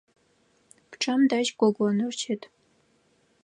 [0.89, 2.41] Пчъэм дэжь гогоныр щыт.